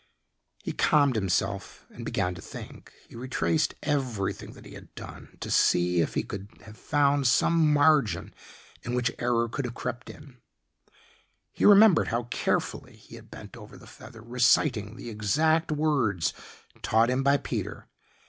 [0.63, 2.91] He calmed himself and began to think.
[3.07, 7.71] He retraced everything that he had done to see if he couldn't have found some
[7.71, 8.33] margin
[8.81, 10.37] in which error could have crept in.
[11.51, 16.33] He remembered how carefully he had bent over the feather reciting the exact words
[16.81, 17.85] taught him by Peter.